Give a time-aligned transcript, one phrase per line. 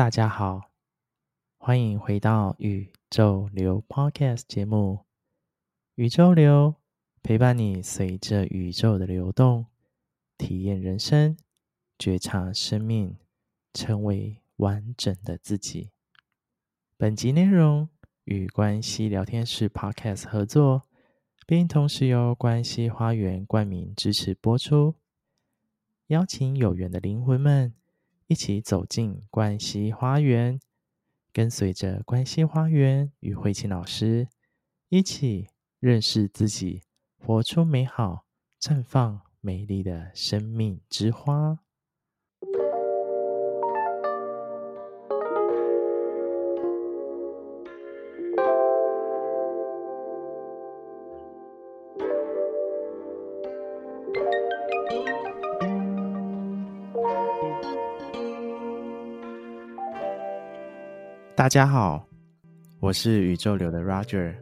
[0.00, 0.70] 大家好，
[1.58, 5.04] 欢迎回到宇宙流 Podcast 节目。
[5.96, 6.76] 宇宙流
[7.22, 9.66] 陪伴你，随着宇宙的流动，
[10.38, 11.36] 体验人生，
[11.98, 13.18] 觉察生命，
[13.74, 15.90] 成为完整的自己。
[16.96, 17.86] 本集内容
[18.24, 20.84] 与关系聊天室 Podcast 合作，
[21.46, 24.94] 并同时由关系花园冠名支持播出。
[26.06, 27.74] 邀请有缘的灵魂们
[28.30, 30.60] 一起走进关西花园，
[31.32, 34.28] 跟随着关西花园与慧琴老师
[34.88, 35.48] 一起
[35.80, 36.82] 认识自己，
[37.18, 38.26] 活出美好、
[38.60, 41.58] 绽放美丽的生命之花。
[61.50, 62.06] 大家好，
[62.78, 64.36] 我是宇宙流的 Roger，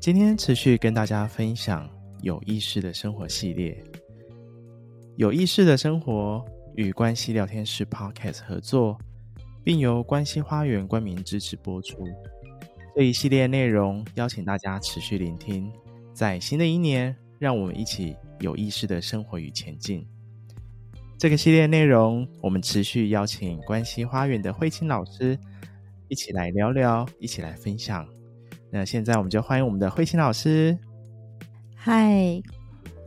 [0.00, 1.88] 今天持续跟大家分享
[2.22, 3.80] 有意识的生活系列。
[5.14, 6.44] 有意识的生活
[6.74, 8.98] 与关系聊天室 Podcast 合作，
[9.62, 12.04] 并由关系花园冠名支持播出。
[12.96, 15.72] 这一系列内容邀请大家持续聆听，
[16.12, 20.04] 在新的一年，让我们一起有意识的生活与前进。
[21.16, 25.38] 这个系列内容，我们持续邀请关系花园的慧清老师。
[26.10, 28.04] 一起来聊聊，一起来分享。
[28.68, 30.76] 那现在我们就欢迎我们的慧卿老师。
[31.76, 32.42] 嗨，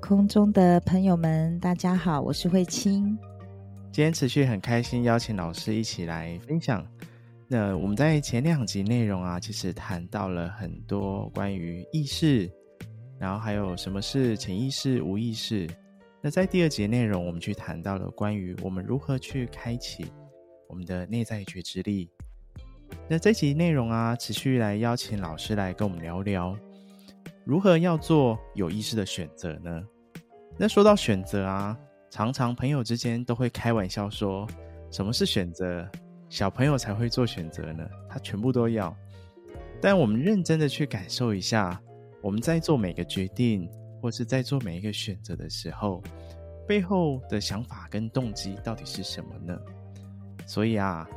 [0.01, 3.17] 空中的朋友们，大家好，我是慧清。
[3.91, 6.87] 今天持续很开心，邀请老师一起来分享。
[7.49, 12.49] 那我们在前两集内容啊，其实谈到了很多关于意识，
[13.19, 15.67] 然后还有什么是潜意识、无意识。
[16.21, 20.05] 那在第二节内容，我们去谈到了关于我们如何去开启
[20.69, 22.09] 我们的内在觉知力。
[23.09, 26.57] 那这集内容啊，持续来邀请老师来跟我们聊聊，
[27.43, 29.83] 如何要做有意识的选择呢？
[30.57, 31.77] 那说到选择啊，
[32.09, 34.47] 常常朋友之间都会开玩笑说，
[34.91, 35.87] 什么是选择？
[36.29, 38.95] 小朋友才会做选择呢，他全部都要。
[39.81, 41.79] 但我们认真的去感受一下，
[42.21, 43.69] 我们在做每个决定，
[44.01, 46.01] 或是在做每一个选择的时候，
[46.67, 49.59] 背后的想法跟动机到底是什么呢？
[50.47, 51.07] 所以啊。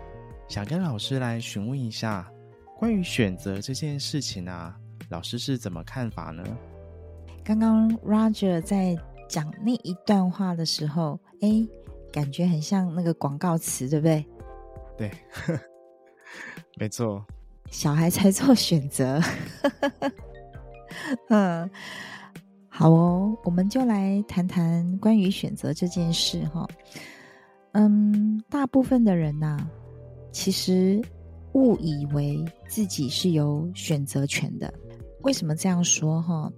[0.48, 2.30] 想跟老师来询问一下，
[2.78, 4.74] 关于选择这件事情啊，
[5.10, 6.42] 老师是怎么看法呢？
[7.44, 8.96] 刚刚 Roger 在
[9.28, 11.66] 讲那一段话的时候，哎，
[12.12, 14.26] 感觉很像那个广告词，对不对？
[14.96, 15.10] 对，
[16.78, 17.24] 没错。
[17.70, 19.20] 小孩才做选择。
[21.28, 21.68] 嗯，
[22.68, 26.66] 好哦，我们就来谈谈关于选择这件事哈。
[27.72, 29.70] 嗯，大部分的人呐、啊。
[30.36, 31.00] 其实
[31.54, 34.70] 误以为自己是有选择权的。
[35.22, 36.20] 为什么这样说？
[36.20, 36.52] 哈，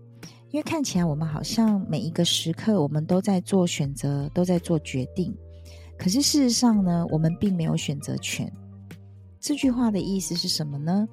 [0.50, 5.32] 因为看起来我们好像每一个时刻我们都在做选择，都在做决定。
[5.96, 8.52] 可是事实上呢，我们并没有选择权。
[9.38, 11.06] 这句话的意思是什么呢？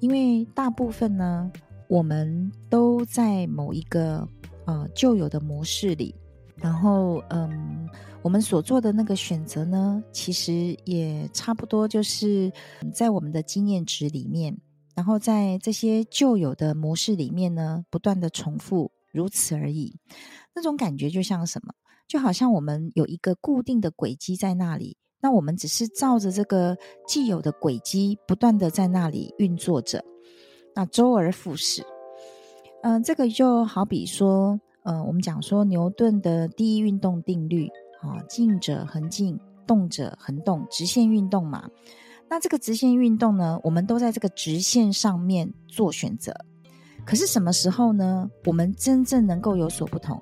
[0.00, 1.52] 因为大部分呢，
[1.90, 4.26] 我们都在某一个
[4.64, 6.14] 呃旧有的模式里。
[6.56, 7.86] 然后，嗯，
[8.22, 12.52] 我们所做的那个选择呢，其实也差不多就是
[12.92, 14.54] 在我们的经验值里面，
[14.94, 19.96] 然后在这些旧有的模式里面呢，不断的重复，如此而已。
[20.54, 21.72] 那种感觉就像什么？
[22.06, 30.04] 就好像我们有一个固定的轨迹在那里，那我们只是照着这个既有的轨迹，不断的在那里运作着，
[30.74, 31.82] 那周而复始。
[32.82, 34.60] 嗯，这个就好比说。
[34.84, 37.68] 呃，我们讲说牛顿的第一运动定律，
[38.00, 41.68] 啊，静者恒静，动者恒动，直线运动嘛。
[42.30, 46.34] 那这个直线运动呢，我们都在这个直线上面做选择。
[47.04, 48.28] 可是什么时候呢？
[48.44, 50.20] 我们真正能够有所不同，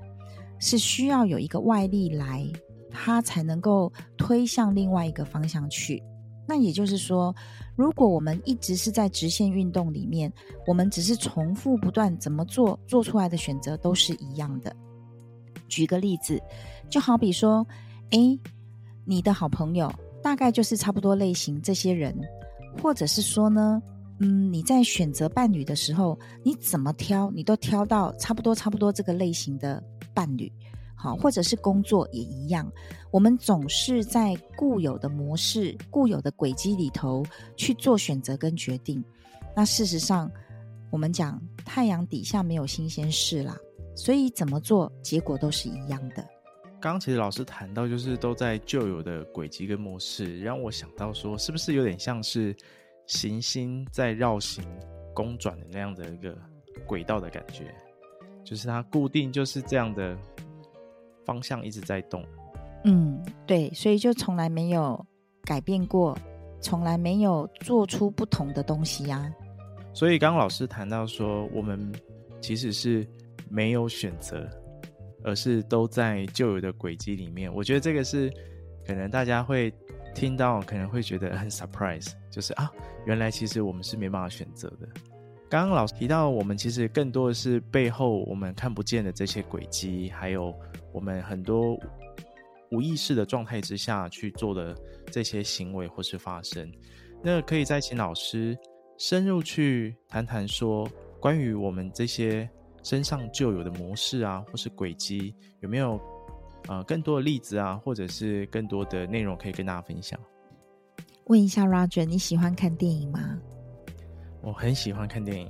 [0.61, 2.47] 是需要有一个外力来，
[2.91, 6.01] 它才能够推向另外一个方向去。
[6.47, 7.35] 那也就是说，
[7.75, 10.33] 如果我们一直是在直线运动里面，
[10.65, 14.73] 我们只是重复不断怎么做，做出来的选择都是一样的。
[15.67, 16.41] 举个例子，
[16.89, 17.67] 就好比说，
[18.11, 18.39] 诶，
[19.05, 19.93] 你的好朋友
[20.23, 22.17] 大概就是差不多类型这些人，
[22.83, 23.83] 或者是说呢，
[24.21, 29.83] 嗯，你在选择伴侣的时候，你怎么挑，你都挑到差不多差不多这个类型的
[30.15, 30.51] 伴侣。
[30.99, 32.67] 好，或者是工作也一样，
[33.11, 37.23] 我们总是在固有的模式、固有的轨迹里头
[37.55, 39.05] 去做选择跟决定。
[39.55, 40.31] 那事实上，
[40.91, 43.55] 我们讲太阳底下没有新鲜事啦，
[43.95, 46.27] 所以怎么做，结果都是一样的。
[46.87, 52.55] 刚刚其实老师谈到，就是都在旧有的轨迹跟模式，让我想到说，是不是有点像是
[53.09, 54.65] 行星在绕行
[55.13, 56.39] 公转的那样的一个
[56.87, 57.75] 轨道的感觉？
[58.45, 60.17] 就是它固定就是这样的
[61.25, 62.25] 方向一直在动。
[62.85, 65.05] 嗯，对，所以就从来没有
[65.43, 66.17] 改变过，
[66.61, 69.35] 从来没有做出不同的东西呀、啊。
[69.93, 71.93] 所以刚刚老师谈到说，我们
[72.41, 73.05] 其实是
[73.49, 74.49] 没有选择，
[75.25, 77.53] 而是都在旧有的轨迹里面。
[77.53, 78.33] 我觉得这个是
[78.87, 79.73] 可能大家会
[80.15, 82.71] 听到，可能会觉得很 surprise， 就是啊，
[83.05, 84.89] 原来其实我们是没办法选择的。
[85.49, 90.55] 刚刚老师提到，我们其实更多的是背后我们看不见的这些轨迹，还有
[90.93, 91.79] 我们很多。
[92.73, 94.77] 无意识的状态之下去做的
[95.13, 96.69] 这些行为或是发生，
[97.23, 98.59] 那可以再请老师
[98.99, 100.85] 深入去谈谈说，
[101.21, 102.51] 关于我们这些
[102.87, 106.01] 身上就有的模式啊，或是轨迹，有没有
[106.69, 110.17] 呃更多的例子啊，或者是更多的内容可以跟大家分享？
[111.25, 113.37] 问一下 Roger，你喜欢看电影吗？
[114.41, 115.49] 我很喜欢看电影，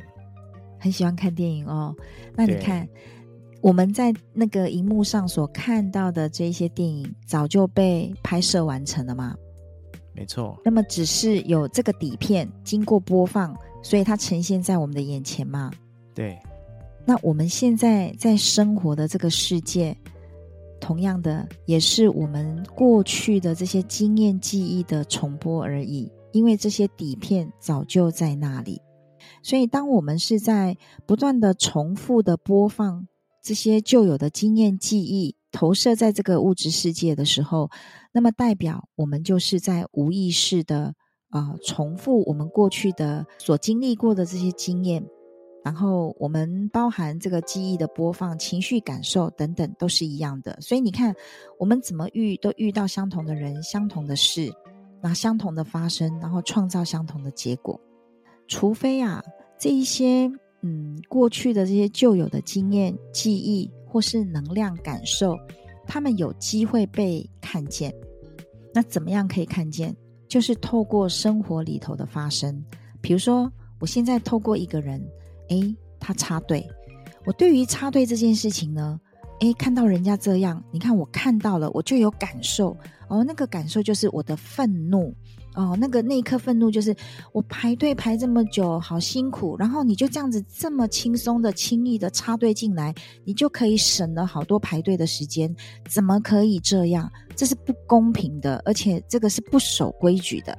[0.80, 1.94] 很喜欢看电影哦。
[2.34, 2.88] 那你看。
[3.62, 9.34] 我们在那个荧幕上所看到的这些电影，早就被拍摄完成了吗？
[10.12, 10.56] 没错。
[10.64, 15.72] 那么只是有这个底片经过播放，所以它呈现在我们的眼前吗？
[16.14, 16.38] 对。
[17.06, 19.96] 那我们现在在生活的这个世界，
[20.80, 28.82] 同样的也是我们过去的这些经验记忆的重播而已，因为这些底片早就在那里。
[29.42, 30.76] 所以当我们是在
[31.06, 33.06] 不断的重复的播放。
[33.42, 37.70] 这些旧有的经验记忆投射在这个物质世界的时候，
[38.10, 40.94] 那么代表我们就是在无意识的
[41.30, 45.06] 啊、重复我们过去的所经历过的这些经验，
[45.66, 50.56] 然后我们包含这个记忆的播放、情绪感受等等都是一样的。
[50.60, 51.12] 所以你看，
[51.58, 54.48] 我们怎么遇都遇到相同的人、相同的事，
[55.02, 57.80] 那相同的发生，然后创造相同的结果，
[58.46, 59.20] 除非啊
[59.58, 60.30] 这一些。
[60.62, 65.36] 嗯，过去的这些旧有的经验、记忆或是能量感受，
[65.86, 67.94] 他们有机会被看见。
[68.72, 69.94] 那怎么样可以看见？
[70.26, 72.64] 就是透过生活里头的发生。
[73.00, 75.00] 比如说，我现在透过一个人，
[75.48, 76.66] 诶，他插队。
[77.24, 79.00] 我对于插队这件事情呢，
[79.40, 82.76] 诶，看到人家这样，你看我看到了，我就有感受。
[83.08, 85.14] 哦，那个感受就是我的愤怒。
[85.54, 86.94] 哦，那个那一刻愤怒就是
[87.32, 92.94] 我排队排这么久，好辛苦，然后你就这样子这么轻松的、轻易的插队进来，
[93.24, 95.54] 你就可以省了好多排队的时间，
[95.88, 97.10] 怎么可以这样？
[97.34, 100.56] 这是不公平的，而且这个是不守规矩的。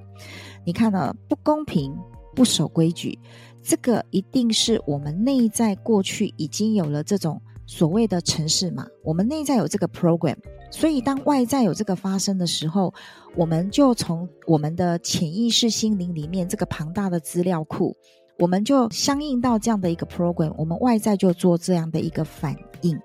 [0.65, 1.95] 你看了，不公平、
[2.35, 3.19] 不守规矩，
[3.67, 10.37] 这个一定是我们内在过去已经有了这种所谓的程式嘛，我们内在有这个 program。
[10.71, 12.93] 所以，当外在有这个发生的时候，
[13.35, 17.93] 我们就从我们的潜意识心灵里面这个庞大的资料库，
[18.39, 22.97] 我们就相应到这样的一个 program，我们外在就做这样的一个反应。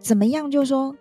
[0.00, 0.50] 怎么样？
[0.50, 0.92] 就是说，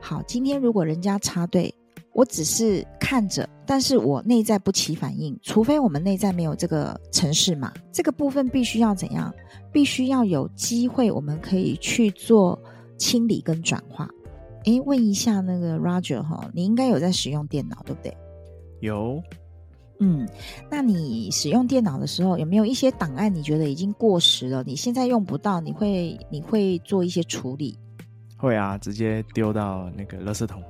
[0.00, 1.74] 好，今天如果人家插队，
[2.14, 9.32] 我只是看着，但是我内在不起反应，除非我们内在没有这个程式嘛，这个部分必须要怎样？
[9.70, 12.60] 必须要有机会，我们可以去做
[12.98, 14.10] 清理跟转化。
[14.64, 18.16] 哎，问一下那个 Roger 哈，你应该有在使用电脑，对不对？
[18.80, 19.22] 有。
[20.00, 20.28] 嗯，
[20.68, 24.64] 那你使用电脑的时候，有没有一些档案你觉得已经过时了？
[24.64, 27.78] 你现在用不到，你会你会做一些处理？
[28.36, 30.60] 会啊，直接丢到那个垃圾桶。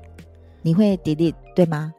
[0.60, 1.94] 你会 delete 对吗？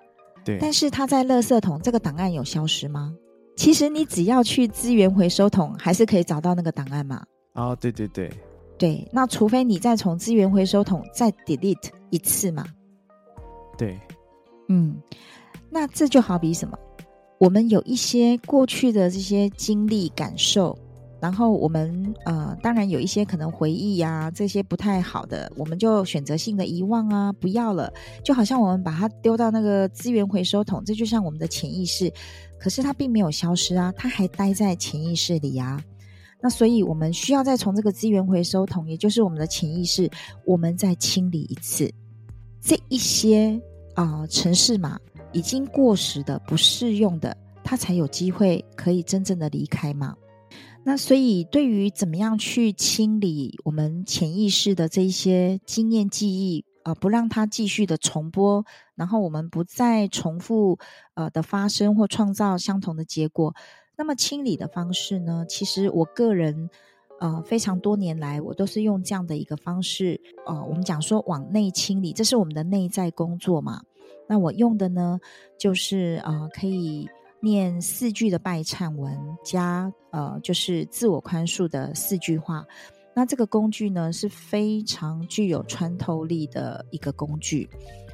[0.47, 0.57] 对。
[0.61, 3.13] 但是它在垃圾桶，这个档案有消失吗？
[3.57, 7.23] 其实你只要去资源回收桶，还是可以找到那个档案嘛。
[7.53, 8.31] 哦，对对对。
[8.77, 12.63] 对，那除非你再从资源回收桶再 delete 一次嘛？
[13.75, 13.99] 对，
[14.69, 14.95] 嗯，
[15.69, 16.77] 那这就好比什么？
[17.39, 20.77] 我们有一些过去的这些经历感受，
[21.19, 27.91] 然后我们呃，当然有一些可能回忆呀，这些不太好的，我们就选择性的遗忘啊，不要了。
[28.23, 32.11] 就好像我们把它丢到那个资源回收桶，这就像我们的潜意识，
[32.59, 35.83] 可是它并没有消失啊，它还待在潜意识里呀。
[36.39, 40.07] 那所以，我们需要再从这个资源回收桶，也就是我们的潜意识，
[40.45, 41.91] 我们再清理一次
[42.61, 43.59] 这一些
[43.95, 44.99] 啊、城市嘛
[45.31, 50.15] 已经过时的、不适用的，它才有机会可以真正的离开嘛。
[50.89, 58.63] 那所以，对于怎么样去清理我们潜意识的这一些经验记忆啊、不让它继续的重播，
[58.95, 60.79] 然后我们不再重复
[61.15, 63.53] 呃的发生或创造相同的结果。
[63.97, 65.45] 那么清理的方式呢？
[65.49, 66.69] 其实我个人
[67.19, 73.81] 呃，非常多年来，我都是用这样的一个方式，呃，我们讲说往内清理，这是我们的内在工作嘛。
[74.29, 75.19] 那我用的呢，
[75.59, 77.09] 就是呃，可以
[77.41, 82.65] 念四句的拜忏文，加呃，就是自我宽恕的四句话。
[83.15, 87.69] 那这个工具呢，是非常具有穿透力的一个工具。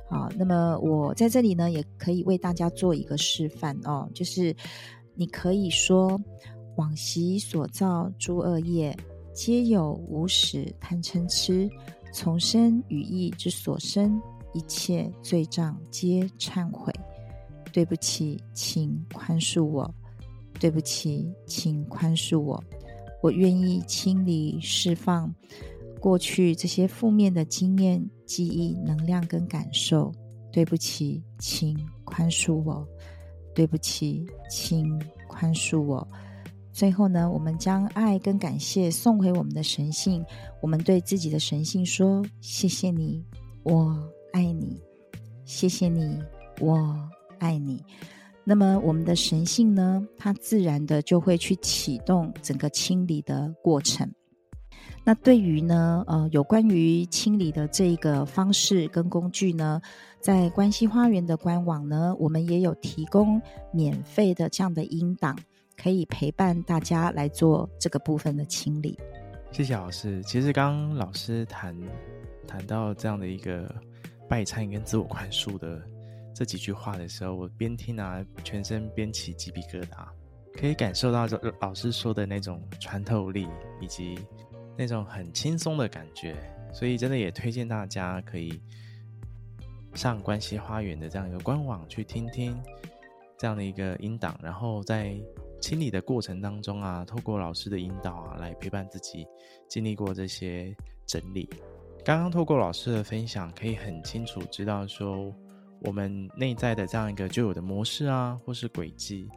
[0.09, 4.55] 好，那么我在这里呢，也可以为大家做一个示范哦，就是
[5.15, 6.19] 你可以说。
[6.75, 8.97] 往昔所造诸恶业，
[9.31, 11.69] 皆有无始贪嗔痴，
[12.11, 14.19] 从身语意之所生，
[14.55, 16.91] 一切罪障皆忏悔。
[17.73, 19.93] 对不起，请宽恕我。
[20.59, 22.63] 对不起，请宽恕我。
[23.21, 25.33] 我愿意清理、释放
[25.99, 30.11] 过去这些负面的经验、记忆、能量跟感受。
[30.51, 31.75] 对不起，请
[32.05, 32.87] 宽恕我。
[33.55, 36.07] 对不起，请宽恕我。
[36.71, 40.23] 最后呢，我们将爱跟感谢送回我们的神性。
[40.61, 43.23] 我们对自己的神性说：“谢谢你，
[43.63, 43.95] 我
[44.31, 44.81] 爱你。
[45.45, 46.19] 谢谢你，
[46.59, 46.97] 我
[47.43, 47.83] 爱你。”
[48.45, 54.09] 那么，我们的神性呢，它自然的就会去启动整个清理的过程。
[55.03, 59.81] 那对于呢，呃，有关于清理的这个方式跟工具呢，
[60.19, 65.37] 在关系花园的官网呢，我们也有提供免费的这样的音档。
[65.75, 68.97] 可以陪伴大家来做这个部分的清理。
[69.51, 70.21] 谢谢老师。
[70.23, 71.75] 其实刚刚老师谈
[72.47, 73.73] 谈到这样的一个
[74.29, 75.81] 拜忏跟自我宽恕的
[76.33, 80.07] 这几句话的时候，我边听啊，全身边起鸡皮疙瘩，
[80.53, 81.27] 可以感受到
[81.61, 83.47] 老师说的那种穿透力
[83.79, 84.17] 以及
[84.77, 86.35] 那种很轻松的感觉。
[86.73, 88.59] 所以真的也推荐大家可以
[89.93, 92.59] 上关系花园的这样一个官网去听听
[93.37, 95.15] 这样的一个音档，然后在。
[95.61, 99.25] 清理的过程当中啊，透过老师的引导啊，来陪伴自己
[99.69, 100.75] 经历过这些
[101.05, 101.49] 整理。
[102.03, 105.33] 刚刚透过老师的分享，可以很清楚知道说，
[105.83, 109.29] 我们内在的这样一个旧有的模式啊，或是轨迹，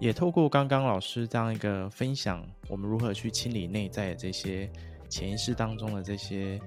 [0.00, 4.70] 也透过刚刚老师这样一个分享，我们如何去清理内在的这些
[5.08, 6.60] 潜意识当中的这些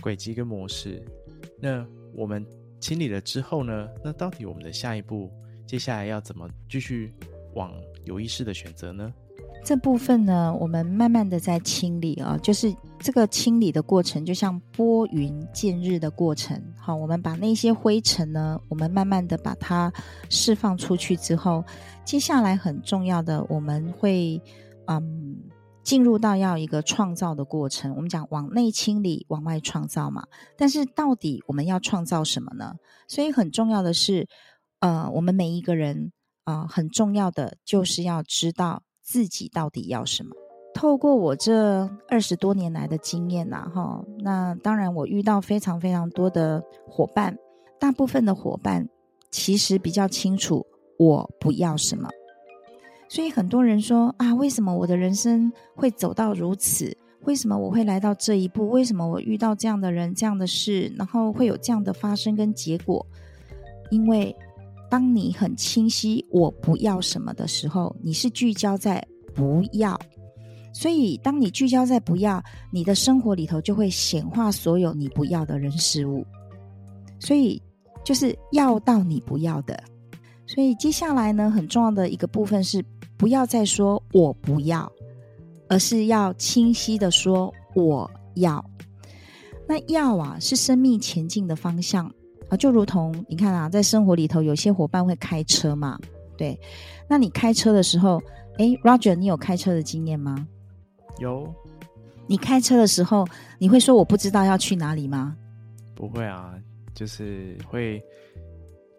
[0.00, 1.02] 轨迹跟模式。
[1.58, 2.44] 那我们
[2.80, 5.30] 清理了之后呢，那到底我们的下一步，
[5.66, 7.12] 接下来要怎么继续
[7.54, 7.72] 往
[8.04, 9.12] 有意识的选择呢？
[9.62, 16.60] 这部分呢，我们慢慢的在清理啊，就是这个清理的过程，就像拨云见日的过程。
[16.76, 19.92] 好，我们把那些灰尘呢，我们慢慢的把它
[20.28, 21.62] 释放出去之后，
[22.04, 24.42] 接下来很重要的，我们会
[24.86, 25.36] 嗯
[25.84, 27.94] 进入到要一个创造的过程。
[27.94, 30.24] 我们讲往内清理，往外创造嘛。
[30.56, 32.74] 但是到底我们要创造什么呢？
[33.06, 34.26] 所以很重要的是，
[34.80, 36.10] 呃，我们每一个人。
[36.44, 40.30] 啊、很重要的就是要知道自己到底要什么。
[40.72, 47.36] 透过我这二十多年来的经验呐、哈，那当然我遇到非常非常多的伙伴，
[47.80, 48.88] 大部分的伙伴
[49.32, 50.64] 其实比较清楚
[50.96, 52.08] 我不要什么。
[53.08, 56.96] 所以很多人说啊，为什么我的人生会走到如此？
[57.24, 58.70] 为什么我会来到这一步？
[58.70, 63.04] 为什么我遇到这样的人、这样的事，然后会有这样的发生跟结果？
[63.90, 64.36] 因为。
[64.90, 69.98] 当你很清晰我不要什么的时候，你是聚焦在不要，
[70.74, 72.42] 所以当你聚焦在不要，
[72.72, 76.26] 你的生活里头就会显化所有你不要的人事物，
[77.20, 77.62] 所以
[78.04, 79.80] 就是要到你不要的。
[80.44, 82.84] 所以接下来呢，很重要的一个部分是
[83.16, 84.90] 不要再说我不要，
[85.68, 88.64] 而是要清晰的说我要。
[89.68, 92.12] 那要啊，是生命前进的方向。
[92.50, 95.98] 啊，就如同你看啊，在生活里头，有些伙伴会开车嘛，
[96.36, 96.58] 对。
[97.08, 98.20] 那你开车的时候，
[98.58, 100.46] 哎，Roger，你有开车的经验吗？
[101.18, 101.52] 有。
[102.26, 103.26] 你开车的时候，
[103.58, 105.36] 你会说我不知道要去哪里吗？
[105.94, 106.54] 不会啊，
[106.94, 108.02] 就是会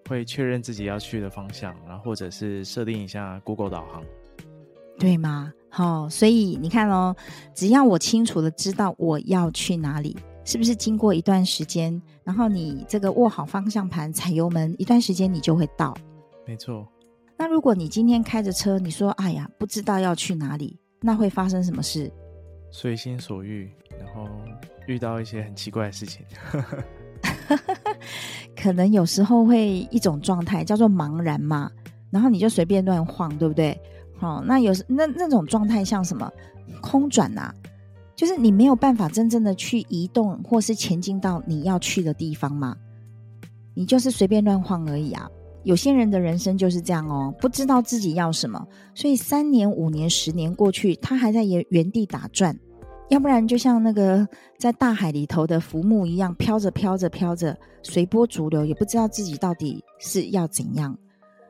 [0.09, 4.03] 会确认自己要去的方向，然后或者是设定一下 Google 导航，
[4.99, 5.51] 对吗？
[5.69, 7.15] 好，所以你看哦，
[7.55, 10.17] 只要我清楚的知道我要去哪里。
[10.43, 15.95] 是不是经过一段时间，然后你这个握好方向盘，踩油门，一段时间你就会到？
[16.47, 16.87] 没错。
[17.37, 22.11] 那如果你今天开着车，你说：“哎呀，不知道要去哪里。”那会发生什么事？
[22.69, 24.29] 随心所欲，然后
[24.87, 26.23] 遇到一些很奇怪的事情。
[28.55, 31.71] 可能有时候会一种状态叫做茫然嘛，
[32.11, 33.79] 然后你就随便乱晃，对不对？
[34.17, 36.31] 好，那有那那种状态像什么？
[36.81, 37.53] 空转啊。
[38.21, 42.77] 就是你没有办法真正的去移动，或是前进到你要去的地方吗？
[43.73, 45.27] 你就是随便乱晃而已啊。
[45.63, 48.63] 有些人的人生就是这样哦，不知道自己要什么，
[48.93, 52.55] 所以三年、五年、十年过去，他还在原原地打转，
[53.09, 54.27] 要不然就像那个
[54.59, 60.95] 在大海里头的浮木一样，飘着飘着飘着，随波逐流，也不知道自己到底是要怎样。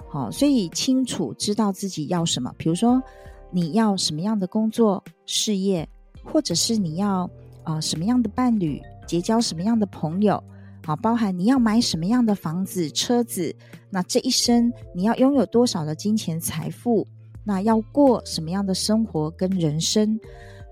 [0.09, 3.03] 好，所以清楚知道自己要什么，比如说
[3.51, 5.85] 你要什么样的工作、事业，
[6.23, 7.29] 或者是你要
[7.63, 10.43] 啊、什么样的伴侣，结交什么样的朋友。
[10.83, 13.55] 好，包含你要买什么样的房子、车子，
[13.89, 17.07] 那这一生你要拥有多少的金钱财富，
[17.43, 20.19] 那要过什么样的生活跟人生，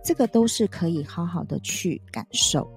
[0.03, 2.67] 这个都是可以好好的去感受。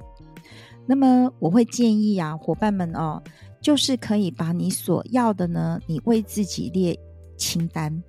[0.84, 3.22] 那么我会建议啊，伙伴们哦，
[3.62, 6.98] 就是可以把你所要的呢，你为自己列
[7.38, 8.02] 清单。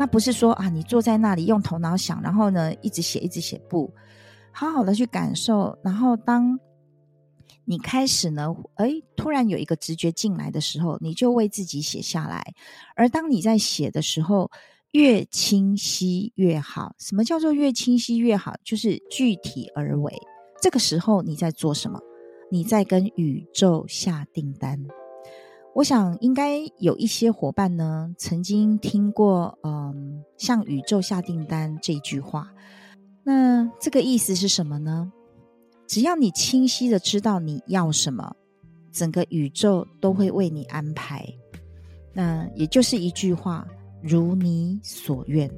[0.00, 3.92] 那不是说啊，你坐在那里用头脑想，然后呢一直写一直写，不，
[4.50, 6.58] 好好的去感受，然后当。
[7.66, 12.42] 你开始呢，哎，突然有一个直觉进来的时候，你就为自己写下来。
[12.96, 14.50] 而当你在写的时候，
[14.90, 16.92] 越清晰越好。
[16.98, 18.56] 什么叫做越清晰越好？
[18.64, 20.12] 就是具体而为。
[20.60, 22.00] 这个时候你在做什么？
[22.50, 24.76] 你在跟宇宙下订单。
[25.74, 32.50] 我想应该有一些伙伴呢，曾经听过“嗯，向宇宙下订单”这句话。
[33.22, 35.12] 那这个意思是什么呢？
[35.86, 38.34] 只要你清晰的知道你要什么，
[38.92, 41.24] 整个宇宙都会为你安排。
[42.12, 43.66] 那也就是一句话，
[44.02, 45.48] 如你所愿。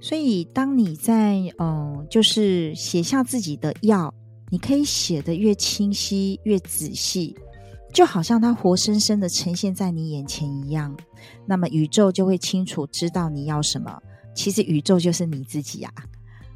[0.00, 4.12] 所以，当你在嗯，就是写下自己的要，
[4.50, 7.36] 你可以写得越清晰越仔细，
[7.96, 10.94] 就好像它活生生的呈现在你眼前一样。
[11.46, 13.98] 那么，宇宙就会清楚知道你要什么。
[14.34, 15.90] 其实，宇宙就是你自己呀。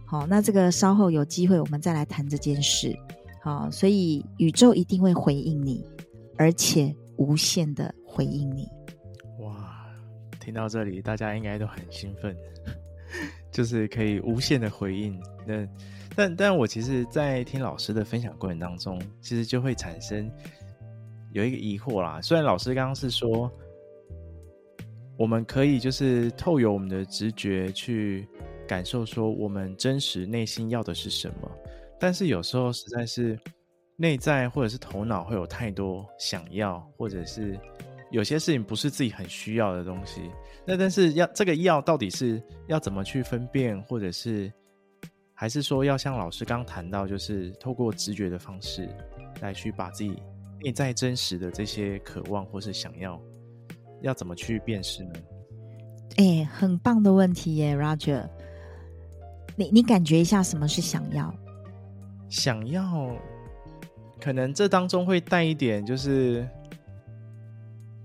[0.04, 2.94] 好，那这个稍后有机会我们再来谈这件事。
[3.42, 5.82] 好，所以宇宙一定会回应你，
[6.36, 8.68] 而且无限的回应你。
[9.38, 9.82] 哇，
[10.40, 12.36] 听到这里，大家应该都很兴奋，
[13.50, 15.18] 就是可以无限的回应。
[15.46, 15.66] 那
[16.14, 20.30] 但但我其实，在听老师的分享过程当中，其实就会产生
[21.32, 22.20] 有一个疑惑啦。
[22.20, 23.50] 虽然老师刚刚是说，
[25.16, 28.28] 我们可以就是透由我们的直觉去。
[28.68, 31.50] 感受说我们真实内心要的是什么，
[31.98, 33.36] 但是有时候实在是
[33.96, 37.58] 内在或者是头脑会有太多想要，或者是
[38.12, 40.30] 有些事情不是自己很需要的东西。
[40.64, 44.52] 那但是要这个要到底是要怎么去分辨，或者是
[45.34, 48.88] 还是说要像老师刚谈到，就是透过直觉的方式
[49.40, 50.14] 来去把自己
[50.62, 53.20] 内在真实的这些渴望或是想要，
[54.02, 55.12] 要怎么去辨识呢？
[56.16, 58.28] 哎，很棒的问题耶，Roger。
[59.56, 61.34] 你你感觉一下，什么是想要？
[62.28, 63.14] 想要，
[64.20, 66.46] 可能这当中会带一点，就是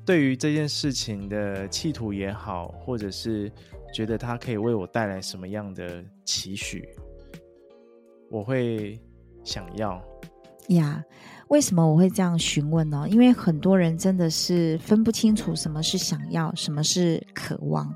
[0.05, 3.51] 对于这件事情的企图也好，或者是
[3.93, 6.87] 觉得它可以为我带来什么样的期许，
[8.29, 8.99] 我会
[9.43, 10.03] 想要。
[10.69, 11.03] 呀，
[11.49, 13.07] 为什么我会这样询问呢？
[13.09, 17.93] 因为很多人真的是分不清楚什么是想要，什么是渴望。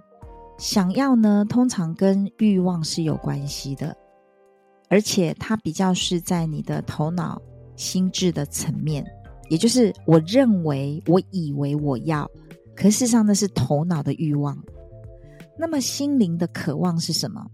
[0.58, 3.96] 想要呢，通常跟欲望是有关系的，
[4.90, 7.42] 而且它比较是在你的头脑、
[7.76, 9.04] 心智的层面，
[9.50, 12.30] 也就是我认为、我以为我要，
[12.76, 14.58] 可事实上那是头脑的欲望。
[15.58, 17.46] 那么心灵的渴望是什么？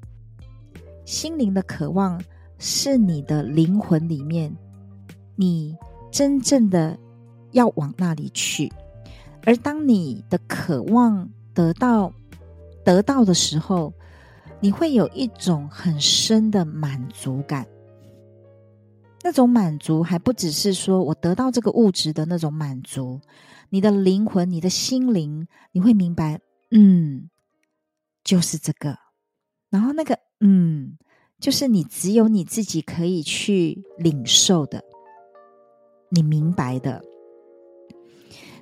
[1.06, 2.22] 心灵的渴望
[2.58, 4.56] 是你的灵魂里面，
[5.36, 5.76] 你
[6.12, 6.98] 真正的
[7.52, 8.72] 要往那里去，
[9.44, 12.14] 而当你的渴望得到。
[12.84, 13.92] 得到的时候，
[14.60, 17.66] 你会有一种很深的满足感。
[19.24, 23.20] 那种满足还不只是说我得到这个物质的那种满足，
[23.72, 27.28] 你的灵魂、你的心灵，你会明白，嗯，
[28.24, 28.96] 就是这个。
[29.72, 31.00] 然后那个，嗯，
[31.40, 34.84] 就是你只有你自己可以去领受的，
[36.10, 37.04] 你明白的。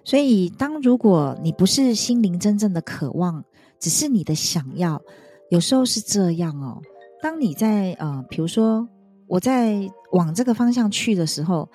[0.04, 3.44] 所以，当如果你不是心灵真正的渴望，
[3.80, 5.02] 只是你的想要，
[5.50, 6.82] 有时候是这样哦。
[7.22, 8.88] 当你在呃，比如说
[9.28, 11.70] 我在往这个方向去的时候，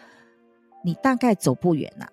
[0.84, 2.06] 你大概走不远呐。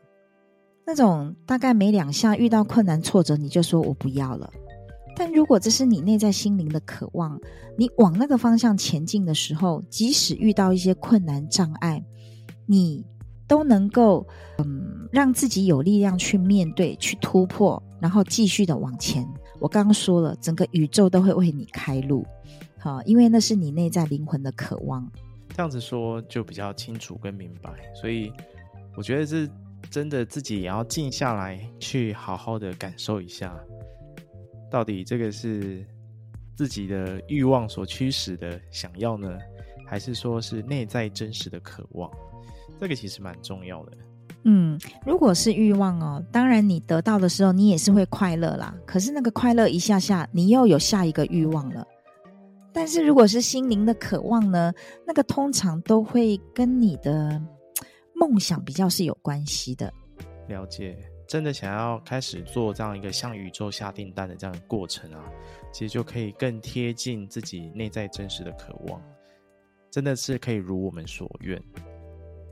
[0.87, 4.49] 那种大概没两下遇到困难挫折，你就说我不要了。
[5.17, 7.39] 但如果这是你内在心灵的渴望，
[7.77, 12.03] 你往那个方向前进的时候，即使遇到一些困难障碍，
[12.65, 13.05] 你
[13.47, 14.25] 都能够
[14.57, 19.27] 嗯，让自己有力量去面对、去突破，然后继续的往前。
[19.59, 22.25] 我刚刚说了，整个宇宙都会为你开路，
[22.77, 25.09] 好，因为那是你内在灵魂的渴望。
[25.55, 28.31] 这样子说就比较清楚跟明白，所以
[28.97, 29.49] 我觉得是
[29.89, 33.57] 真的自己也要静下来，去好好的感受一下，
[34.69, 35.85] 到底这个是
[36.55, 39.37] 自己的欲望所驱使的想要呢，
[39.87, 42.11] 还是说是内在真实的渴望？
[42.85, 43.97] 这个其实蛮重要的。
[44.43, 48.75] 嗯，如果是欲望哦，当然你得到的时候，你也是会快乐啦。
[48.85, 51.83] 可是那个快乐一下下，你又有下一个欲望了。
[52.71, 54.71] 但是如果是心灵的渴望呢，
[55.03, 57.41] 那个通常都会跟你的
[58.13, 59.91] 梦想比较是有关系的。
[60.47, 60.95] 了解，
[61.27, 65.23] 真的想要开始做这样一个向宇宙下订单的这样的过程啊，
[65.73, 69.01] 其实就可以更贴近自己内在真实的渴望，
[69.89, 71.59] 真的是可以如我们所愿。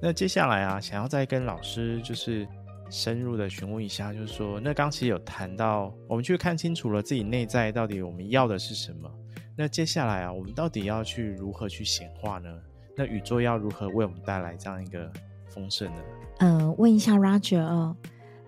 [0.06, 2.46] 那接下来啊，想要再跟老师就是
[2.90, 9.10] 深入的询问一下，就是说，那刚其实有谈到，我们去看清楚了自己内在到底我们要的是什么。
[9.56, 12.54] 那接下来啊，我们到底要去如何去显化呢？
[12.98, 15.10] 那宇宙要如何为我们带来这样一个
[15.48, 16.02] 丰盛呢？
[16.40, 17.96] 嗯、呃，问一下 Roger 哦，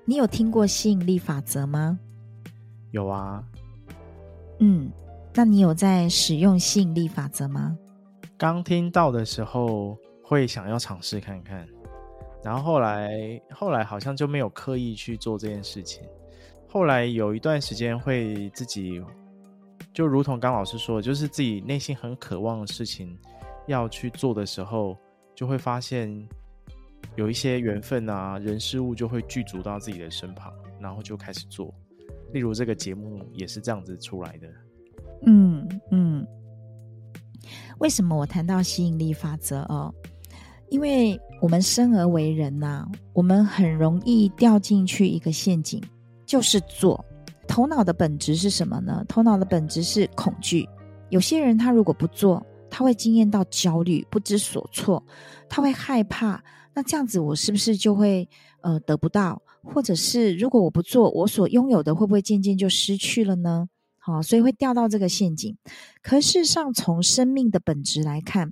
[0.03, 1.97] 你有听过吸引力法则吗？
[2.91, 3.41] 有啊。
[4.59, 4.91] 嗯，
[5.33, 7.77] 那你有在使用吸引力法则吗？
[8.37, 9.97] 刚听到的时候。
[10.27, 11.67] 会想要尝试看看，
[12.43, 16.03] 然后后来后来好像就没有刻意去做这件事情。
[16.67, 18.99] 后来有一段时间会自己，
[19.93, 23.15] 就如同刚老师说的，就是自己内心很渴望的事情
[23.67, 24.97] 要去做的时候，
[25.35, 26.27] 就会发现
[27.15, 31.71] 有一些缘分啊，人事物就会具足到自己的身旁，然后就开始做。
[32.33, 34.47] 例如这个节目也是这样子出来的。
[35.27, 36.27] 嗯嗯，
[37.77, 39.93] 为什么我谈到吸引力法则哦？
[40.69, 45.81] 因为我们生而为人呐、我们很容易掉进去一个陷阱，
[46.25, 47.03] 就是做。
[47.47, 49.05] 头脑的本质是什么呢？
[49.07, 50.67] 头脑的本质是恐惧。
[51.09, 55.01] 有些人他如果不做，他会经验到焦虑、不知所措，
[55.47, 56.43] 他会害怕。
[56.73, 58.27] 那这样子，我是不是就会
[58.61, 59.41] 呃得不到？
[59.63, 63.67] 或者是如果我不做，我所拥有的会不会渐渐就失去了呢？
[63.99, 65.55] 好，所以会掉到这个陷阱。
[66.01, 68.51] 可事实上，从生命的本质来看，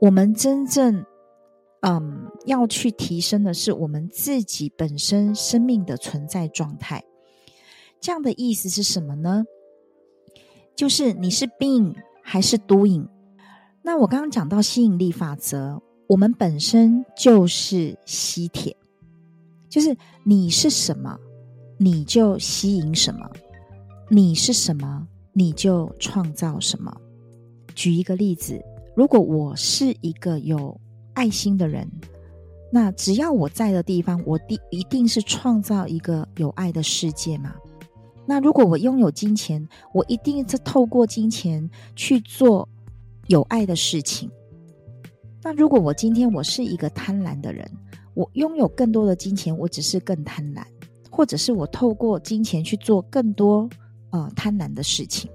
[0.00, 1.04] 我们真正
[1.80, 7.02] 嗯，要去提升的是我们自己本身生命的存在状态。
[8.00, 9.44] 这样的意思是什么呢？
[10.76, 13.06] 就是你是 being 还是 doing？
[13.82, 18.76] 那我刚刚讲到吸引力法则，我们本身就是吸铁，
[19.68, 21.18] 就是你是什么，
[21.78, 23.26] 你就吸引什么；
[24.10, 26.94] 你是什么，你就创造什么。
[27.74, 28.62] 举一个例子，
[28.94, 30.78] 如果我是一个有
[31.20, 31.86] 爱心的人，
[32.72, 37.54] 那只要我在的地方，我一一定是创造一个有爱的世界嘛。
[38.24, 42.66] 那如果我拥有金钱，我一定是透过金钱去做
[43.26, 44.30] 有爱的事情。
[45.42, 47.70] 那如果我今天我是一个贪婪的人，
[48.14, 50.62] 我拥有更多的金钱，我只是更贪婪，
[51.10, 53.68] 或者是我透过金钱去做更多
[54.08, 55.30] 呃贪婪的事情。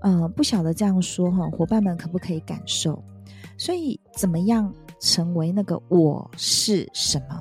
[0.00, 3.00] 呃，不晓得这样说哈，伙伴们可不可以感受？
[3.56, 4.74] 所以怎么样？
[5.00, 7.40] 成为那个我是什么？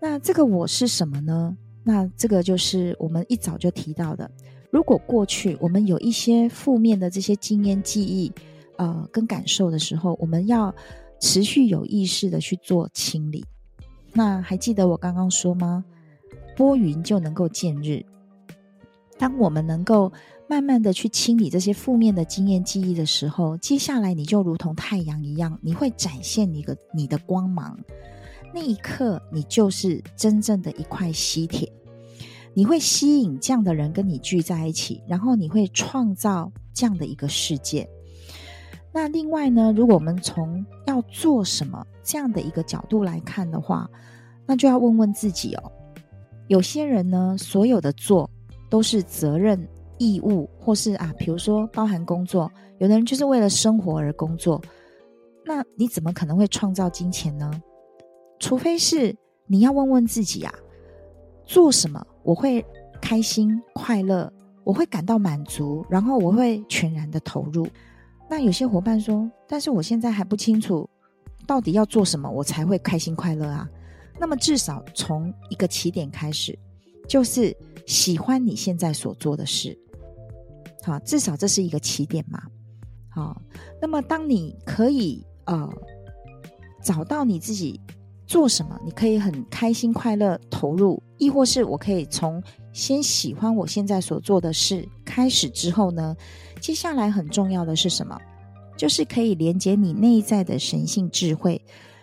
[0.00, 1.56] 那这个我是什么呢？
[1.82, 4.30] 那这个就是我们一早就提到的。
[4.70, 8.30] 如果过去我们有一些负面的这些经验、记忆，
[8.76, 10.74] 呃，跟感受的时候，我们要
[11.20, 13.44] 持续有意识的去做清理。
[14.12, 15.84] 那还记得我刚刚说吗？
[16.56, 18.04] 拨云就能够见日。
[19.18, 20.12] 当我们能够
[20.48, 27.78] 慢慢的去清理这些负面的经验记忆的时候，接下来你就如同太阳一样，你会展现一个你的光芒。
[28.54, 31.70] 那一刻，你就是真正的一块吸铁，
[32.54, 37.88] 你会吸引这样的人跟你聚在一起，然后你会创造这样的一个世界。
[38.92, 43.90] 那另外呢，如果我们从要做什么这样的一个角度来看的话，
[44.46, 45.72] 那就要问问自己哦。
[46.48, 48.30] 有些人呢，所有的做
[48.68, 49.66] 都是责任。
[49.98, 54.60] 义务，或是啊，比如说包含工作，有的人就是为了生活而工作，
[55.42, 57.50] 那你怎么可能会创造金钱呢？
[58.38, 60.52] 除非是你要问问自己啊，
[61.46, 62.62] 做什么我会
[63.00, 64.30] 开心快乐，
[64.64, 67.66] 我会感到满足，然后我会全然的投入。
[68.28, 70.86] 那有些伙伴说，但是我现在还不清楚
[71.46, 73.66] 到底要做什么，我才会开心快乐啊。
[74.20, 76.58] 那么至少从一个起点开始，
[77.08, 79.76] 就是喜欢你现在所做的事。
[80.82, 82.42] 好，至少这是一个起点嘛。
[83.08, 83.40] 好，
[83.80, 85.72] 那么当你可以呃
[86.84, 87.80] 找到你自己
[88.26, 96.14] 做什么，你可以很开心快乐投入，亦或是我可以从先喜欢我现在所做的事开始之后呢，
[96.60, 98.16] 接下来很重要的是什么？
[98.76, 101.60] 就是可以连接你内在的神性智慧。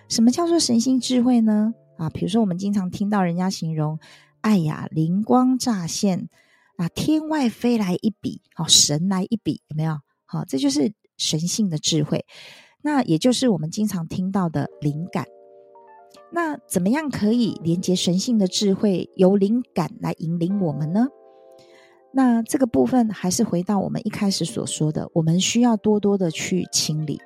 [0.10, 1.74] 什么叫做神性智慧呢？
[1.98, 4.00] 啊，比如说我们经常听到人家形容，
[4.44, 6.30] 哎呀，灵光乍现
[6.76, 9.98] 啊，天外飞来一笔，好，神来一笔，有没有？
[10.26, 12.26] 好，这就是神性的智慧，
[12.82, 15.26] 那也就是我们经常听到的灵感。
[16.30, 21.08] 那怎么样可以连接神性的智慧，由灵感来引领我们呢？
[22.12, 27.22] 那这个部分还是回到我们一开始所说的，我们需要多多的去清理，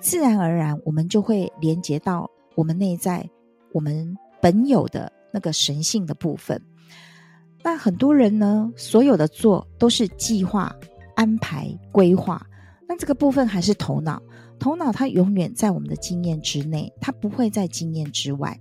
[0.00, 3.26] 自然而然我们就会连接到我们内在
[3.72, 6.60] 我们本有的那个神性的部分。
[7.62, 10.74] 那很多人呢，所有的做都是计划、
[11.14, 12.44] 安排、规划，
[12.88, 14.20] 那这个部分还是头脑。
[14.58, 18.58] 头脑它永远在我们的经验之内，它不会在经验之外。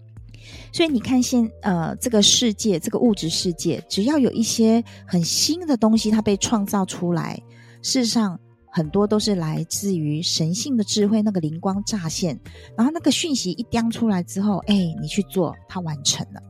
[0.72, 7.42] 所以你看现呃这个世界，这个物质世界，只要有一些很新的东西它被创造出来，
[7.82, 8.40] 事实上
[8.72, 12.40] 很多都是来自于神性的智慧，那个灵光乍现，
[12.78, 16.42] 然后那个讯息一叼出来之后，哎，你去做，它完成了。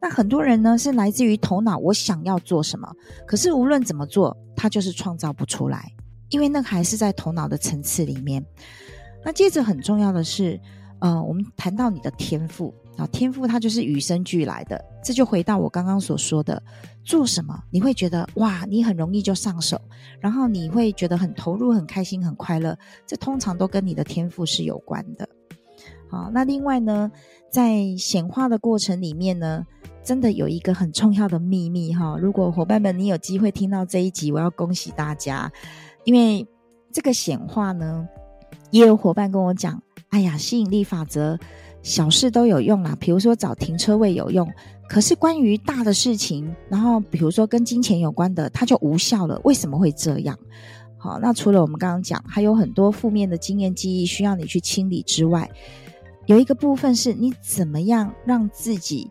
[0.00, 2.92] 那很多人呢是来自于头脑，我想要做什么，
[3.26, 5.92] 可是无论怎么做，他就是创造不出来。
[6.30, 8.44] 因为那个还是在头脑的层次里面。
[9.24, 10.60] 那接着很重要的是，
[10.98, 14.84] 呃，我们谈到你的天赋啊，天赋它就是与生俱来的。
[15.04, 16.60] 这就回到我刚刚所说的，
[17.04, 19.80] 做什么你会觉得哇，你很容易就上手，
[20.18, 22.76] 然后你会觉得很投入、很开心、很快乐。
[23.06, 25.28] 这通常都跟你的天赋是有关的。
[26.08, 27.10] 好，那另外呢，
[27.50, 29.66] 在显化的过程里面呢，
[30.04, 32.16] 真的有一个很重要的秘密哈。
[32.20, 35.50] 如果伙伴们你有机会听到这一集，我要恭喜大家。
[36.04, 36.46] 因为
[36.92, 38.08] 这个显化呢，
[38.70, 41.36] 也有伙伴跟我讲：“哎呀，吸引力法则
[41.82, 44.48] 小事都有用啦，比如说找停车位有用，
[44.88, 49.40] 可是关于大的事情，然后比如说跟金钱有关的，它就无效了。
[49.42, 50.38] 为什么会这样？
[50.96, 55.50] 好，那除了我们刚刚讲，还有很多负面的经验记忆需要你去清理之外，
[56.26, 59.10] 有一个部分是你怎么样让自己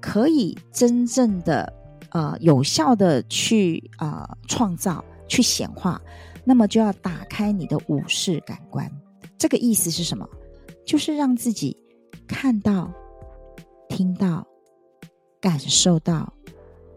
[0.00, 1.72] 可以真正的
[2.10, 5.98] 呃有效的去呃创造。”去显化，
[6.44, 8.86] 那么就要打开你的五视感官。
[9.38, 10.28] 这个意思是什么？
[10.84, 11.74] 就是让自己
[12.26, 12.92] 看到、
[13.88, 14.46] 听到、
[15.40, 16.30] 感受到，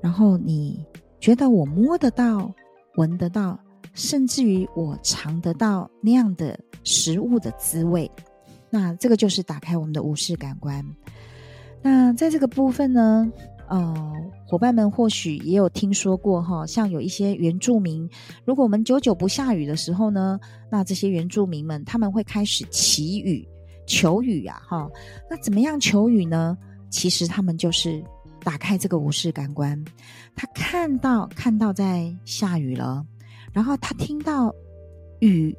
[0.01, 0.85] 然后你
[1.17, 2.53] 觉得我摸得到、
[2.95, 3.57] 闻得到，
[3.93, 8.11] 甚至于我尝得到那样的食物的滋味。
[8.75, 10.85] 那这个就是打开我们的五视感官。
[11.81, 13.31] 那在这个部分呢，
[13.69, 14.13] 呃，
[14.45, 18.09] 伙伴们或许也有听说过哈，像有一些原住民，
[18.43, 20.37] 如果我们久久不下雨的时候呢，
[20.69, 23.47] 那这些原住民们他们会开始祈雨、
[23.87, 24.89] 求雨啊，哈。
[25.29, 26.57] 那怎么样求雨呢？
[26.89, 28.03] 其实他们就是
[28.43, 29.81] 打开这个五视感官，
[30.35, 33.05] 他看到看到在下雨了，
[33.53, 34.53] 然后他听到
[35.21, 35.55] 雨。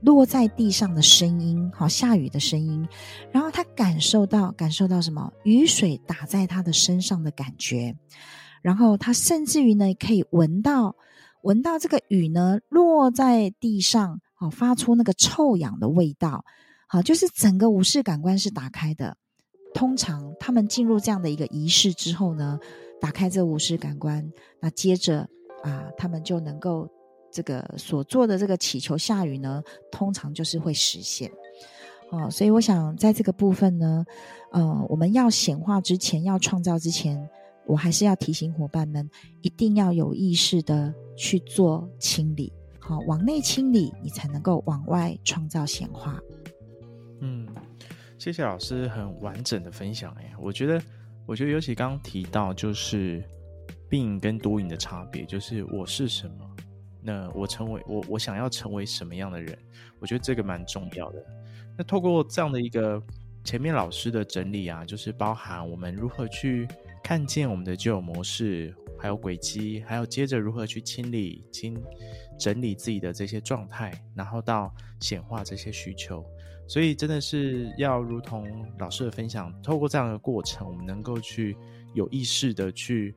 [0.00, 2.86] 落在地上的声音，好，下雨的声音，
[3.32, 5.32] 然后他感受到感受到什么？
[5.42, 7.96] 雨水打在他的身上的感觉，
[8.62, 10.94] 然后他甚至于呢，可以闻到
[11.42, 16.44] 闻到这个雨呢落在地上，好，发出那个臭氧的味道，
[16.86, 19.16] 好，就是整个五视感官是打开的。
[19.74, 22.58] 通常他们进入这样的一个仪式之后呢，
[23.00, 25.28] 打开这五视感官，那接着
[25.64, 26.88] 啊，他们就能够。
[27.30, 31.30] 这个所做的这个祈求下雨呢，通常就是会实现
[32.10, 32.30] 哦。
[32.30, 34.04] 所以我想在这个部分呢，
[34.52, 37.28] 呃，我们要显化之前，要创造之前，
[37.66, 39.08] 我还是要提醒伙伴们，
[39.42, 46.18] 一定要有意识的去做清理，好，往内清理，你才能够往外创造显化。
[47.20, 47.46] 嗯，
[48.18, 50.80] 谢谢老师很完整的分享哎，我觉得，
[51.26, 53.22] 我觉得尤其刚提到就是
[53.88, 56.48] 病跟多引的差别，就是我是什么。
[57.00, 59.56] 那我成为我，我想要成为什么样的人？
[59.98, 61.24] 我觉得这个蛮重要的。
[61.76, 63.02] 那透过这样的一个
[63.44, 66.66] 前面老师的整理啊，就是包含我们如何去
[67.02, 71.80] 看见我们的旧有模式，还有轨迹，还有接着如何去清理、清
[72.38, 76.24] 整理自己的这些状态，然后到显化这些需求。
[76.66, 81.56] 所以真的是要如同老师的分享，透过这样的过程，我们能够去
[81.94, 83.14] 有意识的去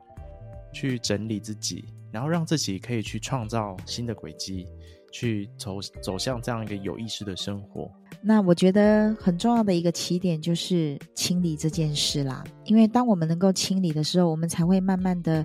[0.72, 1.84] 去整理自己。
[2.12, 4.66] 然后让自己可以去创造新的轨迹，
[5.10, 7.90] 去走走向这样一个有意识的生活。
[8.20, 12.44] 那我觉得很重要的一个起点就是清理这件事啦。
[12.66, 15.44] 因为当我们能够清理的时候，我们才会慢慢的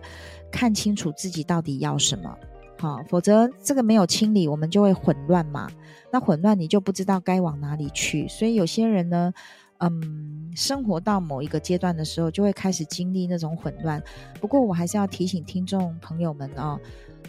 [0.51, 2.37] 看清楚自己到底要什么。
[2.77, 5.67] 好，否则这个没有清理，我们就会混乱嘛。
[6.11, 8.27] 那混乱你就不知道该往哪里去。
[8.27, 9.33] 所以有些人呢。
[9.79, 14.01] 嗯，生活到某一个阶段的时候，就会开始经历那种混乱。
[14.39, 16.79] 不过，我还是要提醒听众朋友们哦，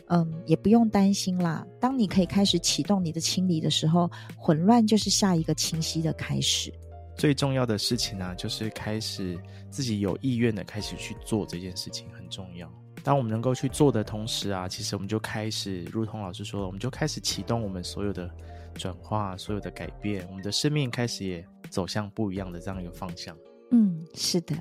[0.06, 1.66] 嗯，也不用担心啦。
[1.78, 6.72] 当你可以开始启动你的清理的时候，混乱就是下一个清晰的开始。
[7.16, 9.37] 最重要的事情呢、啊，就是开始
[9.70, 12.70] 自己有意愿的开始去做这件事情很重要。
[13.02, 18.30] 当我们能够去做的同时啊，其实我们就开始，如同老师说的，我们就开始启动我们所有的
[18.74, 23.37] 转化，所有的改变，我们的生命开始也走向不一样的这样一个方向。
[23.70, 24.54] 嗯，是的。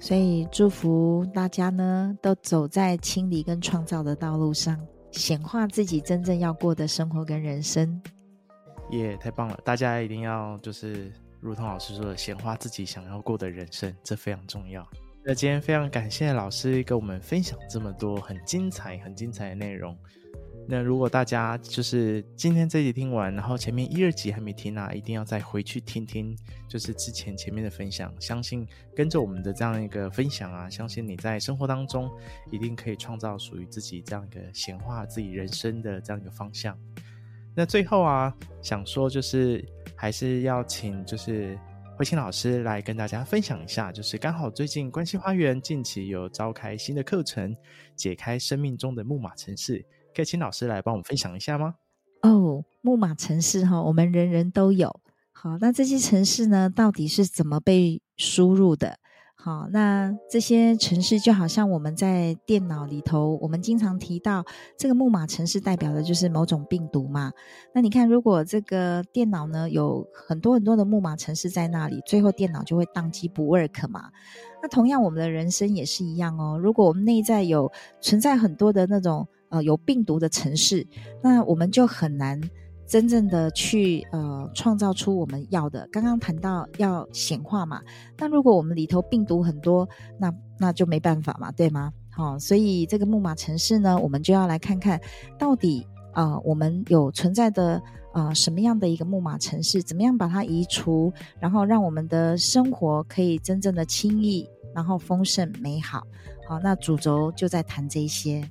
[0.00, 4.78] 所以祝福大家呢，都走在清理跟创造的道路上，
[5.10, 8.00] 显化自己真正要过的生活跟人生。
[8.90, 9.58] 耶，太棒了！
[9.64, 11.10] 大家一定要就是。
[11.44, 14.88] 如同老师说的，显化自己想要过的人生，这非常重要。
[15.24, 19.98] 那今天非常感谢老师跟我们分享这么多很精彩、很精彩的内容。
[20.68, 26.36] 那如果大家就是今天这集听完，然后前面一二集还没听啊，一定要再回去听听，
[26.68, 28.14] 就是之前前面的分享。
[28.20, 32.10] 相信跟着我们的这样一个分享啊，相信你在生活当中
[32.50, 36.78] 一定可以创造属于自己这样一个显化自己人生的这样一个方向。
[37.54, 39.62] 那最后啊，想说就是
[39.96, 41.58] 还是要请就是
[41.98, 47.54] 慧清老师来跟大家分享一下，就是刚好最近关系花园近期有召开新的课程，
[47.94, 51.74] 解开生命中的木马城市，可以请老师来帮我们分享一下吗？
[52.22, 55.00] 哦，木马城市哈，我们人人都有。
[55.32, 58.96] 好，那这些城市呢，到底是怎么被输入的？
[59.34, 64.44] 好，那这些城市就好像我们在电脑里头，我们经常提到
[64.78, 67.32] 这个木马城市代表的就是某种病毒嘛。
[67.74, 74.12] 那你看，如果这个电脑呢有很多很多的木马城市在那里，最后电脑就会当机不 work 嘛。
[74.62, 76.56] 那同样，我们的人生也是一样哦。
[76.56, 80.84] 如果我们内在有存在很多的那种呃有病毒的城市，
[81.22, 82.40] 那我们就很难。
[82.84, 87.80] 真正的去呃创造出我们要的，刚刚谈到要显化嘛，
[88.18, 89.88] 那如果我们里头病毒很多，
[90.18, 91.90] 那那就没办法嘛，对吗？
[92.10, 95.00] 好、所以这个木马城市呢，我们就要来看看
[95.38, 97.80] 到底啊、我们有存在的
[98.12, 101.10] 啊、什么样的一个木马城市，怎么样把它移除，
[101.40, 106.02] 然后让我们的生活可以真正的轻易，然后丰盛美好。
[106.46, 108.46] 好，那主轴就在谈这些。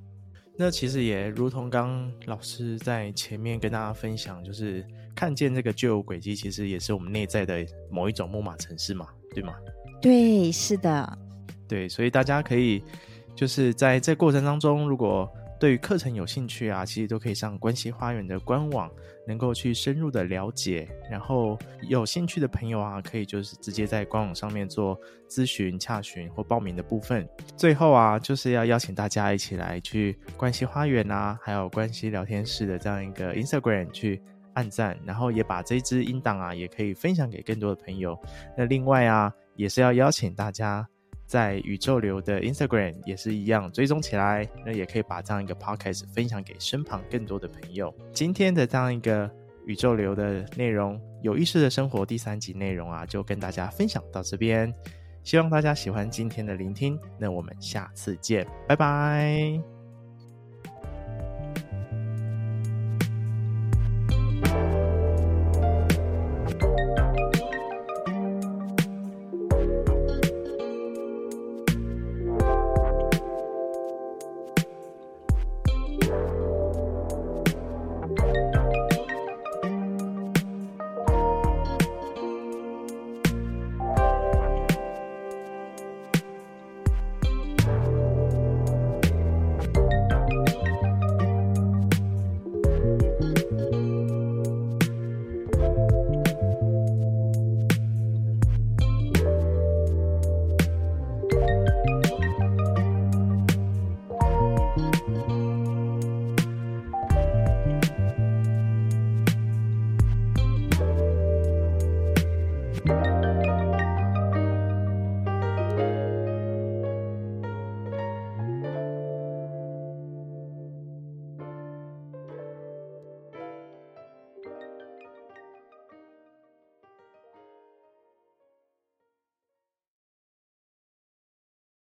[0.62, 9.56] 那其实也如同刚老师在前面跟大家分享，就是看见这个旧有轨迹，其实也是我们内在的某一种木马城市嘛，对吗？
[10.00, 11.18] 对，是的，
[11.68, 12.84] 对，所以大家可以
[13.36, 15.28] 就是在这过程当中，如果
[15.62, 18.90] 对于课程有兴趣啊，其实都可以上关系花园的官网，
[19.28, 20.90] 能够去深入的了解。
[21.08, 21.56] 然后
[21.88, 27.30] 有兴趣的朋友啊，可以就是直接在官网上面做咨询、洽询或报名的部分。
[27.56, 34.20] 最后啊，就是要邀请大家一起来去关系花园啊，还有关系聊天室的这样一个 Instagram 去
[34.56, 38.20] 按赞，然后也把这支音档啊，也可以分享给更多的朋友。
[38.58, 40.88] 那另外啊，也是要邀请大家。
[41.32, 47.96] 在宇宙流的 Instagram 也是一样，追踪起来，那也可以把这样一个 Podcast 分享给身旁更多的朋友。
[48.12, 49.32] 今天的这样一个
[49.66, 54.74] 宇宙流的内容，有意识的生活第三集内容啊，就跟大家分享到这边。
[55.24, 59.81] 希望大家喜欢今天的聆听，那我们下次见，拜拜。